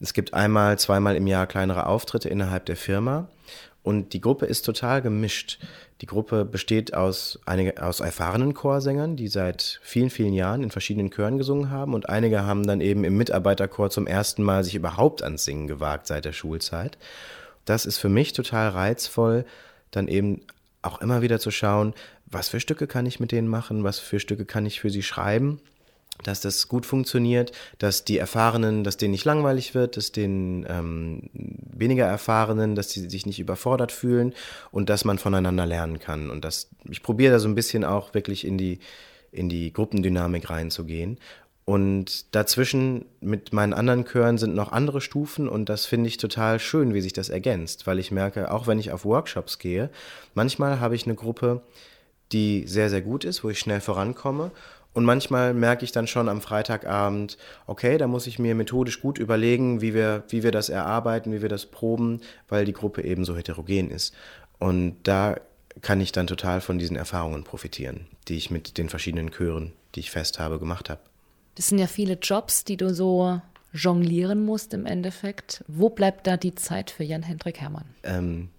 [0.00, 3.28] Es gibt einmal, zweimal im Jahr kleinere Auftritte innerhalb der Firma
[3.82, 5.58] und die Gruppe ist total gemischt.
[6.00, 11.10] Die Gruppe besteht aus, einige, aus erfahrenen Chorsängern, die seit vielen, vielen Jahren in verschiedenen
[11.10, 15.22] Chören gesungen haben und einige haben dann eben im Mitarbeiterchor zum ersten Mal sich überhaupt
[15.22, 16.98] ans Singen gewagt seit der Schulzeit.
[17.64, 19.44] Das ist für mich total reizvoll,
[19.90, 20.42] dann eben
[20.86, 21.94] auch immer wieder zu schauen,
[22.26, 25.02] was für Stücke kann ich mit denen machen, was für Stücke kann ich für sie
[25.02, 25.60] schreiben,
[26.22, 31.30] dass das gut funktioniert, dass die Erfahrenen, dass denen nicht langweilig wird, dass den ähm,
[31.32, 34.34] weniger Erfahrenen, dass sie sich nicht überfordert fühlen
[34.70, 36.30] und dass man voneinander lernen kann.
[36.30, 38.78] Und das, ich probiere da so ein bisschen auch wirklich in die,
[39.30, 41.18] in die Gruppendynamik reinzugehen
[41.66, 46.60] und dazwischen mit meinen anderen Chören sind noch andere Stufen und das finde ich total
[46.60, 49.90] schön, wie sich das ergänzt, weil ich merke, auch wenn ich auf Workshops gehe,
[50.34, 51.62] manchmal habe ich eine Gruppe,
[52.30, 54.52] die sehr, sehr gut ist, wo ich schnell vorankomme.
[54.92, 59.18] Und manchmal merke ich dann schon am Freitagabend, okay, da muss ich mir methodisch gut
[59.18, 63.24] überlegen, wie wir, wie wir das erarbeiten, wie wir das proben, weil die Gruppe eben
[63.24, 64.14] so heterogen ist.
[64.58, 65.36] Und da
[65.82, 70.00] kann ich dann total von diesen Erfahrungen profitieren, die ich mit den verschiedenen Chören, die
[70.00, 71.00] ich fest habe, gemacht habe.
[71.56, 73.40] Das sind ja viele Jobs, die du so
[73.72, 75.64] jonglieren musst im Endeffekt.
[75.66, 77.86] Wo bleibt da die Zeit für Jan-Hendrik Herrmann?
[78.04, 78.50] Ähm,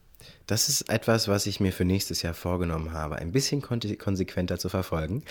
[0.45, 4.69] das ist etwas, was ich mir für nächstes Jahr vorgenommen habe, ein bisschen konsequenter zu
[4.69, 5.23] verfolgen.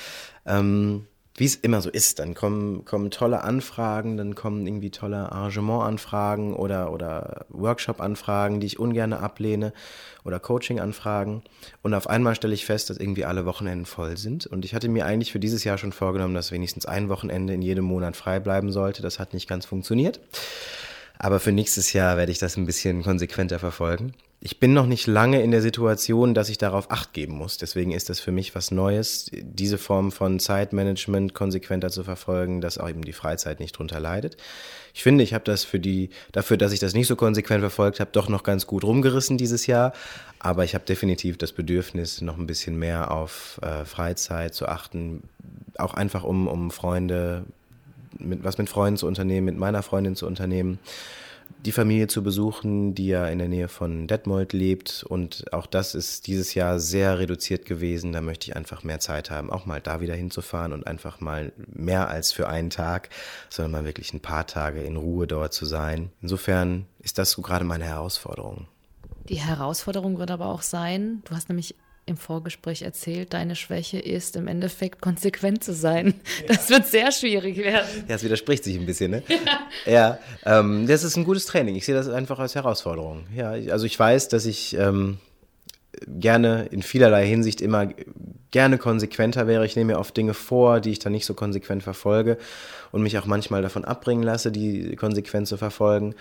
[0.45, 5.31] Ähm, wie es immer so ist, dann kommen, kommen tolle Anfragen, dann kommen irgendwie tolle
[5.33, 9.75] Arrangementanfragen oder, oder Workshop-Anfragen, die ich ungern ablehne
[10.25, 11.43] oder Coaching-Anfragen.
[11.83, 14.47] Und auf einmal stelle ich fest, dass irgendwie alle Wochenenden voll sind.
[14.47, 17.63] Und ich hatte mir eigentlich für dieses Jahr schon vorgenommen, dass wenigstens ein Wochenende in
[17.63, 19.03] jedem Monat frei bleiben sollte.
[19.03, 20.21] Das hat nicht ganz funktioniert.
[21.19, 24.15] Aber für nächstes Jahr werde ich das ein bisschen konsequenter verfolgen
[24.47, 27.59] ich bin noch nicht lange in der Situation, dass ich darauf Acht geben muss.
[27.59, 32.79] Deswegen ist das für mich was Neues, diese Form von Zeitmanagement konsequenter zu verfolgen, dass
[32.79, 34.37] auch eben die Freizeit nicht drunter leidet.
[34.95, 37.99] Ich finde, ich habe das für die, dafür, dass ich das nicht so konsequent verfolgt
[37.99, 39.93] habe, doch noch ganz gut rumgerissen dieses Jahr.
[40.39, 45.25] Aber ich habe definitiv das Bedürfnis, noch ein bisschen mehr auf äh, Freizeit zu achten,
[45.77, 47.47] auch einfach um, um Freunde,
[48.17, 50.79] mit, was mit Freunden zu unternehmen, mit meiner Freundin zu unternehmen
[51.67, 55.05] die Familie zu besuchen, die ja in der Nähe von Detmold lebt.
[55.07, 58.13] Und auch das ist dieses Jahr sehr reduziert gewesen.
[58.13, 61.53] Da möchte ich einfach mehr Zeit haben, auch mal da wieder hinzufahren und einfach mal
[61.57, 63.11] mehr als für einen Tag,
[63.51, 66.11] sondern mal wirklich ein paar Tage in Ruhe dort zu sein.
[66.23, 68.69] Insofern ist das so gerade meine Herausforderung.
[69.29, 71.75] Die Herausforderung wird aber auch sein, du hast nämlich
[72.07, 76.15] im Vorgespräch erzählt, deine Schwäche ist im Endeffekt konsequent zu sein.
[76.41, 76.55] Ja.
[76.55, 78.05] Das wird sehr schwierig werden.
[78.09, 79.23] Ja, es widerspricht sich ein bisschen, ne?
[79.87, 80.19] Ja.
[80.45, 81.75] ja ähm, das ist ein gutes Training.
[81.75, 83.27] Ich sehe das einfach als Herausforderung.
[83.35, 85.19] Ja, also ich weiß, dass ich ähm,
[86.07, 87.89] gerne in vielerlei Hinsicht immer
[88.51, 89.67] gerne konsequenter wäre.
[89.67, 92.39] Ich nehme mir oft Dinge vor, die ich dann nicht so konsequent verfolge
[92.93, 96.15] und mich auch manchmal davon abbringen lasse, die konsequent zu verfolgen.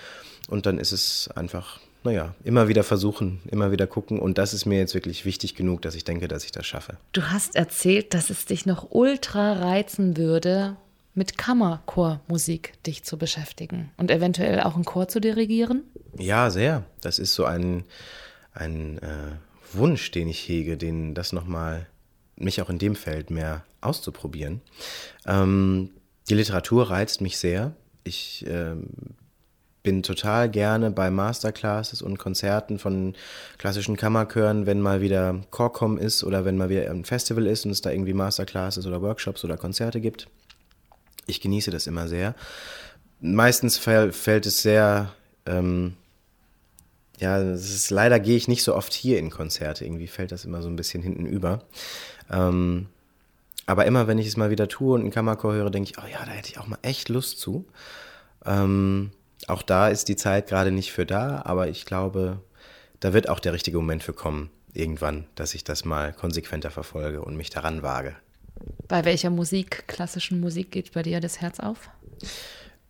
[0.48, 4.20] Und dann ist es einfach naja, immer wieder versuchen, immer wieder gucken.
[4.20, 6.98] Und das ist mir jetzt wirklich wichtig genug, dass ich denke, dass ich das schaffe.
[7.12, 10.78] Du hast erzählt, dass es dich noch ultra reizen würde,
[11.16, 15.84] mit Kammerchormusik dich zu beschäftigen und eventuell auch einen Chor zu dirigieren?
[16.18, 16.84] Ja, sehr.
[17.02, 17.86] Das ist so ein,
[18.54, 19.32] ein äh,
[19.74, 21.88] Wunsch, den ich hege, den das nochmal
[22.36, 24.62] mich auch in dem Feld mehr auszuprobieren.
[25.26, 25.90] Ähm,
[26.30, 27.74] die Literatur reizt mich sehr.
[28.04, 28.76] Ich äh,
[29.86, 33.16] bin total gerne bei Masterclasses und Konzerten von
[33.58, 37.72] klassischen Kammerchören, wenn mal wieder Chorcom ist oder wenn mal wieder ein Festival ist und
[37.72, 40.28] es da irgendwie Masterclasses oder Workshops oder Konzerte gibt.
[41.28, 42.36] Ich genieße das immer sehr.
[43.22, 45.14] Meistens fällt es sehr
[45.46, 45.94] ähm,
[47.20, 49.86] ja, ist, leider gehe ich nicht so oft hier in Konzerte.
[49.86, 51.64] Irgendwie fällt das immer so ein bisschen hinten über.
[52.30, 52.88] Ähm,
[53.66, 56.08] aber immer, wenn ich es mal wieder tue und einen Kammerchor höre, denke ich, oh
[56.08, 57.66] ja, da hätte ich auch mal echt Lust zu.
[58.46, 59.12] Ähm,
[59.48, 62.40] auch da ist die Zeit gerade nicht für da, aber ich glaube,
[63.00, 67.22] da wird auch der richtige Moment für kommen, irgendwann, dass ich das mal konsequenter verfolge
[67.22, 68.16] und mich daran wage.
[68.88, 71.90] Bei welcher Musik, klassischen Musik, geht bei dir das Herz auf?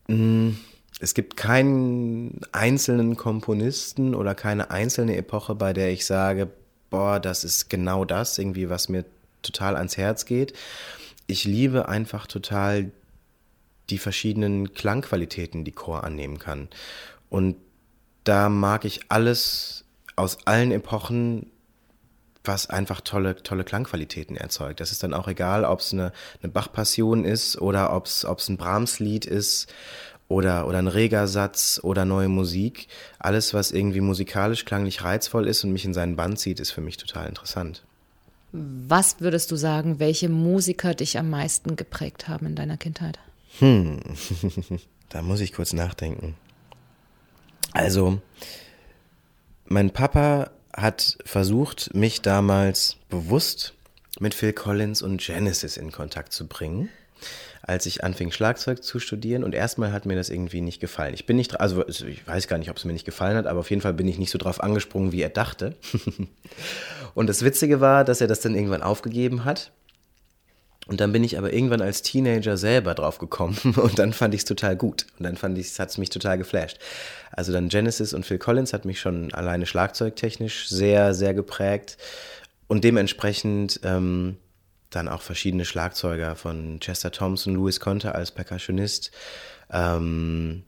[0.07, 0.51] Mm,
[0.99, 6.49] es gibt keinen einzelnen Komponisten oder keine einzelne Epoche, bei der ich sage,
[6.89, 9.05] boah, das ist genau das, irgendwie, was mir
[9.41, 10.53] total ans Herz geht.
[11.27, 12.91] Ich liebe einfach total
[13.89, 16.69] die verschiedenen Klangqualitäten, die Chor annehmen kann.
[17.29, 17.57] Und
[18.23, 21.51] da mag ich alles aus allen Epochen,
[22.43, 24.79] was einfach tolle, tolle Klangqualitäten erzeugt.
[24.79, 28.57] Das ist dann auch egal, ob es eine, eine Bach-Passion ist oder ob es ein
[28.57, 29.67] Brahms-Lied ist
[30.27, 32.87] oder, oder ein Regersatz oder neue Musik.
[33.19, 36.81] Alles, was irgendwie musikalisch, klanglich reizvoll ist und mich in seinen Band zieht, ist für
[36.81, 37.83] mich total interessant.
[38.51, 43.19] Was würdest du sagen, welche Musiker dich am meisten geprägt haben in deiner Kindheit?
[43.59, 43.99] Hm,
[45.09, 46.35] da muss ich kurz nachdenken.
[47.71, 48.21] Also,
[49.65, 53.73] mein Papa hat versucht, mich damals bewusst
[54.19, 56.89] mit Phil Collins und Genesis in Kontakt zu bringen,
[57.61, 59.43] als ich anfing, Schlagzeug zu studieren.
[59.43, 61.13] Und erstmal hat mir das irgendwie nicht gefallen.
[61.13, 63.59] Ich bin nicht, also ich weiß gar nicht, ob es mir nicht gefallen hat, aber
[63.59, 65.75] auf jeden Fall bin ich nicht so drauf angesprungen, wie er dachte.
[67.13, 69.71] und das Witzige war, dass er das dann irgendwann aufgegeben hat
[70.87, 74.41] und dann bin ich aber irgendwann als Teenager selber drauf gekommen und dann fand ich
[74.41, 75.07] es total gut.
[75.17, 76.77] Und dann fand ich, hat es mich total geflasht.
[77.31, 81.97] Also dann Genesis und Phil Collins hat mich schon alleine schlagzeugtechnisch sehr, sehr geprägt.
[82.67, 84.37] Und dementsprechend ähm,
[84.91, 89.11] dann auch verschiedene Schlagzeuger von Chester Thompson, Louis Conte als Percussionist.
[89.71, 90.63] Ähm,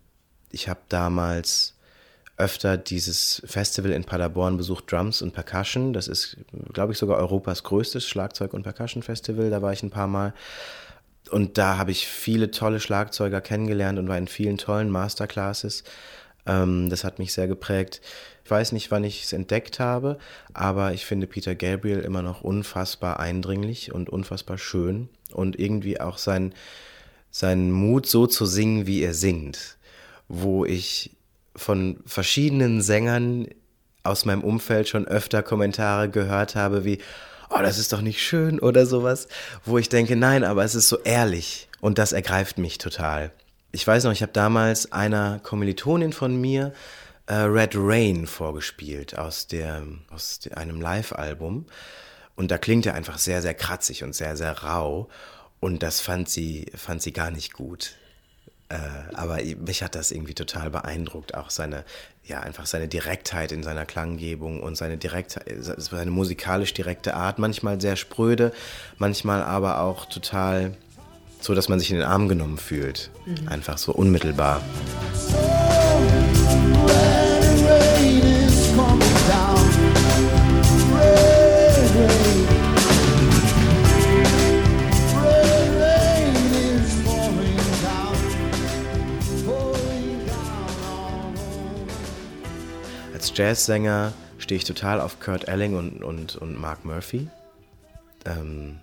[0.52, 1.77] ich habe damals
[2.38, 5.92] öfter dieses Festival in Paderborn besucht, Drums und Percussion.
[5.92, 6.38] Das ist,
[6.72, 9.50] glaube ich, sogar Europas größtes Schlagzeug- und Percussion-Festival.
[9.50, 10.34] Da war ich ein paar Mal.
[11.32, 15.84] Und da habe ich viele tolle Schlagzeuger kennengelernt und war in vielen tollen Masterclasses.
[16.46, 18.02] Ähm, das hat mich sehr geprägt.
[18.46, 20.20] Ich weiß nicht, wann ich es entdeckt habe,
[20.54, 25.10] aber ich finde Peter Gabriel immer noch unfassbar eindringlich und unfassbar schön.
[25.34, 26.54] Und irgendwie auch sein,
[27.32, 29.78] sein Mut, so zu singen, wie er singt.
[30.30, 31.17] Wo ich
[31.58, 33.48] von verschiedenen Sängern
[34.04, 37.00] aus meinem Umfeld schon öfter Kommentare gehört habe wie,
[37.50, 39.28] oh, das ist doch nicht schön oder sowas,
[39.66, 43.32] wo ich denke, nein, aber es ist so ehrlich und das ergreift mich total.
[43.72, 46.74] Ich weiß noch, ich habe damals einer Kommilitonin von mir
[47.26, 51.66] äh, Red Rain vorgespielt aus, der, aus einem Live-Album
[52.36, 55.10] und da klingt er einfach sehr, sehr kratzig und sehr, sehr rau
[55.60, 57.96] und das fand sie, fand sie gar nicht gut.
[58.70, 58.78] Äh,
[59.14, 61.86] aber mich hat das irgendwie total beeindruckt, auch seine,
[62.26, 67.80] ja, einfach seine Direktheit in seiner Klanggebung und seine direkte, seine musikalisch direkte Art, manchmal
[67.80, 68.52] sehr spröde,
[68.98, 70.76] manchmal aber auch total
[71.40, 73.10] so, dass man sich in den Arm genommen fühlt.
[73.26, 73.48] Mhm.
[73.48, 74.62] Einfach so unmittelbar.
[93.24, 97.28] Jazzsänger stehe ich total auf Kurt Elling und, und, und Mark Murphy.
[98.26, 98.80] Ähm,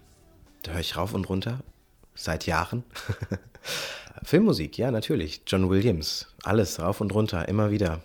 [0.62, 1.60] da höre ich rauf und runter,
[2.14, 2.84] seit Jahren.
[4.24, 5.42] Filmmusik, ja, natürlich.
[5.46, 8.02] John Williams, alles rauf und runter, immer wieder.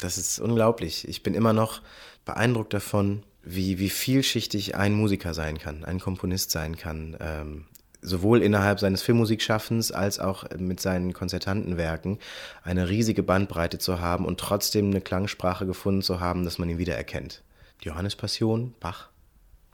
[0.00, 1.06] Das ist unglaublich.
[1.08, 1.82] Ich bin immer noch
[2.24, 7.16] beeindruckt davon, wie, wie vielschichtig ein Musiker sein kann, ein Komponist sein kann.
[7.20, 7.66] Ähm,
[8.02, 12.18] sowohl innerhalb seines Filmmusikschaffens als auch mit seinen konzertanten Werken
[12.62, 16.78] eine riesige Bandbreite zu haben und trotzdem eine Klangsprache gefunden zu haben, dass man ihn
[16.78, 17.42] wiedererkennt.
[17.82, 19.10] Die Johannespassion, Bach,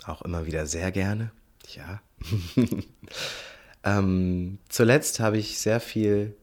[0.05, 1.31] auch immer wieder sehr gerne.
[1.75, 2.01] Ja.
[3.85, 6.37] ähm, zuletzt habe ich sehr viel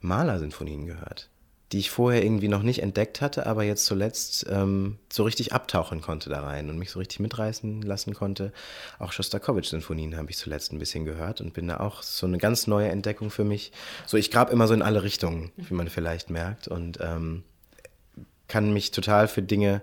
[0.00, 1.30] Malersinfonien gehört
[1.72, 6.00] die ich vorher irgendwie noch nicht entdeckt hatte, aber jetzt zuletzt ähm, so richtig abtauchen
[6.00, 8.52] konnte da rein und mich so richtig mitreißen lassen konnte.
[8.98, 12.66] Auch Shostakovich-Sinfonien habe ich zuletzt ein bisschen gehört und bin da auch so eine ganz
[12.66, 13.70] neue Entdeckung für mich.
[14.06, 17.44] So, ich grab immer so in alle Richtungen, wie man vielleicht merkt, und ähm,
[18.48, 19.80] kann mich total für Dinge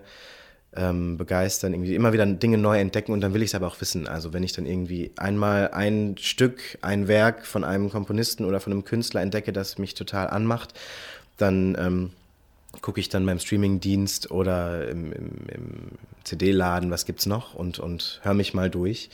[0.76, 3.80] ähm, begeistern, irgendwie immer wieder Dinge neu entdecken und dann will ich es aber auch
[3.80, 4.06] wissen.
[4.06, 8.74] Also wenn ich dann irgendwie einmal ein Stück, ein Werk von einem Komponisten oder von
[8.74, 10.74] einem Künstler entdecke, das mich total anmacht
[11.38, 12.10] dann ähm,
[12.82, 15.90] gucke ich dann beim Streamingdienst oder im, im, im
[16.24, 19.10] CD-Laden, was gibt's noch und, und höre mich mal durch.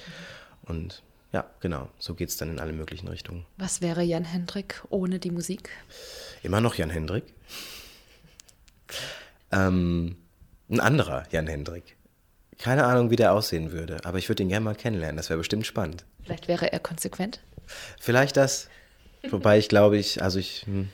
[0.65, 1.03] Und
[1.33, 3.45] ja, genau, so geht es dann in alle möglichen Richtungen.
[3.57, 5.71] Was wäre Jan Hendrik ohne die Musik?
[6.43, 7.25] Immer noch Jan Hendrik.
[9.51, 10.17] Ähm,
[10.69, 11.97] ein anderer Jan Hendrik.
[12.59, 15.17] Keine Ahnung, wie der aussehen würde, aber ich würde ihn gerne mal kennenlernen.
[15.17, 16.05] Das wäre bestimmt spannend.
[16.23, 17.41] Vielleicht wäre er konsequent.
[18.01, 18.69] Vielleicht das.
[19.29, 20.89] Wobei ich glaube, ich, also ich, hm,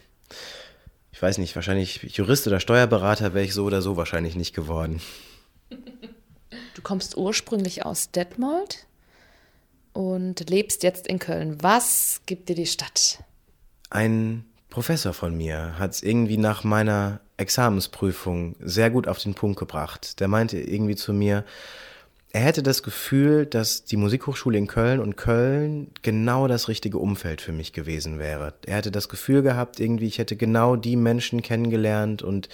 [1.21, 5.03] ich weiß nicht, wahrscheinlich Jurist oder Steuerberater wäre ich so oder so wahrscheinlich nicht geworden.
[5.69, 8.87] Du kommst ursprünglich aus Detmold
[9.93, 11.63] und lebst jetzt in Köln.
[11.63, 13.23] Was gibt dir die Stadt?
[13.91, 19.59] Ein Professor von mir hat es irgendwie nach meiner Examensprüfung sehr gut auf den Punkt
[19.59, 20.21] gebracht.
[20.21, 21.45] Der meinte irgendwie zu mir,
[22.33, 27.41] er hätte das Gefühl, dass die Musikhochschule in Köln und Köln genau das richtige Umfeld
[27.41, 28.55] für mich gewesen wäre.
[28.67, 32.49] Er hätte das Gefühl gehabt, irgendwie, ich hätte genau die Menschen kennengelernt und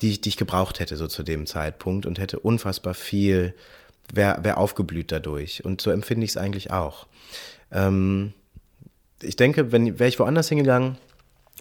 [0.00, 3.54] die ich, die ich gebraucht hätte so zu dem Zeitpunkt und hätte unfassbar viel,
[4.12, 5.64] wäre wär aufgeblüht dadurch.
[5.64, 7.06] Und so empfinde ich es eigentlich auch.
[7.72, 8.32] Ähm,
[9.22, 10.98] ich denke, wenn wäre ich woanders hingegangen,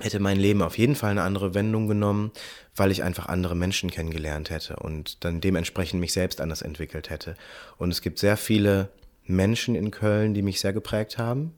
[0.01, 2.31] hätte mein Leben auf jeden Fall eine andere Wendung genommen,
[2.75, 7.35] weil ich einfach andere Menschen kennengelernt hätte und dann dementsprechend mich selbst anders entwickelt hätte.
[7.77, 8.89] Und es gibt sehr viele
[9.25, 11.53] Menschen in Köln, die mich sehr geprägt haben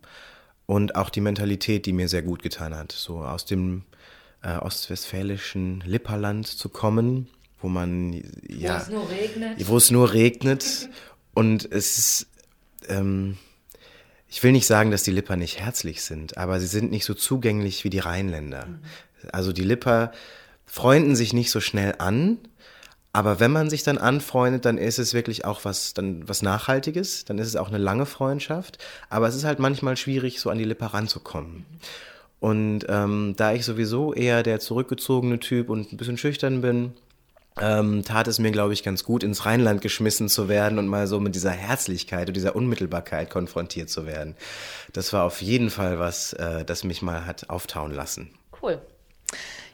[0.65, 2.91] und auch die Mentalität, die mir sehr gut getan hat.
[2.91, 3.83] So aus dem
[4.43, 7.29] äh, ostwestfälischen Lipperland zu kommen,
[7.61, 8.13] wo man
[8.47, 9.67] ja, Wo es nur regnet.
[9.69, 10.89] wo es nur regnet
[11.33, 12.27] und es ist
[12.89, 13.37] ähm,
[14.35, 17.13] ich will nicht sagen, dass die Lipper nicht herzlich sind, aber sie sind nicht so
[17.13, 18.67] zugänglich wie die Rheinländer.
[19.31, 20.11] Also die Lipper
[20.65, 22.39] freunden sich nicht so schnell an,
[23.13, 27.23] aber wenn man sich dann anfreundet, dann ist es wirklich auch was, dann was Nachhaltiges,
[27.23, 28.77] dann ist es auch eine lange Freundschaft,
[29.09, 31.65] aber es ist halt manchmal schwierig, so an die Lipper ranzukommen.
[32.41, 36.91] Und ähm, da ich sowieso eher der zurückgezogene Typ und ein bisschen schüchtern bin,
[37.61, 41.07] ähm, tat es mir, glaube ich, ganz gut, ins Rheinland geschmissen zu werden und mal
[41.07, 44.35] so mit dieser Herzlichkeit und dieser Unmittelbarkeit konfrontiert zu werden.
[44.93, 48.31] Das war auf jeden Fall was, äh, das mich mal hat auftauen lassen.
[48.61, 48.81] Cool.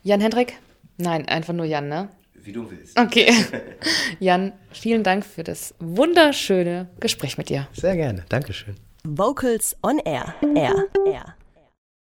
[0.04, 0.54] Jan Hendrik?
[0.98, 2.10] Nein, einfach nur Jan, ne?
[2.44, 2.98] Wie du willst.
[2.98, 3.32] Okay.
[4.20, 7.68] Jan, vielen Dank für das wunderschöne Gespräch mit dir.
[7.74, 8.26] Sehr gerne.
[8.30, 8.76] Dankeschön.
[9.04, 10.36] Vocals on Air.
[10.56, 10.88] Air.
[11.06, 11.36] Air.